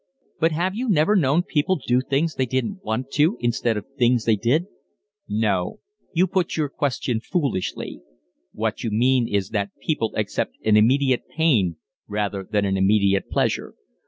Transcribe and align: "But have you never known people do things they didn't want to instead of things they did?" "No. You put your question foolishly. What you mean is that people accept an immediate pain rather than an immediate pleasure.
"But 0.39 0.51
have 0.51 0.73
you 0.73 0.89
never 0.89 1.15
known 1.15 1.43
people 1.43 1.75
do 1.85 2.01
things 2.01 2.33
they 2.33 2.47
didn't 2.47 2.83
want 2.83 3.11
to 3.11 3.37
instead 3.39 3.77
of 3.77 3.85
things 3.99 4.25
they 4.25 4.35
did?" 4.35 4.65
"No. 5.29 5.79
You 6.11 6.25
put 6.25 6.57
your 6.57 6.69
question 6.69 7.19
foolishly. 7.19 8.01
What 8.51 8.83
you 8.83 8.89
mean 8.89 9.27
is 9.27 9.49
that 9.49 9.77
people 9.79 10.11
accept 10.15 10.57
an 10.65 10.75
immediate 10.75 11.27
pain 11.29 11.75
rather 12.07 12.43
than 12.43 12.65
an 12.65 12.77
immediate 12.77 13.29
pleasure. 13.29 13.75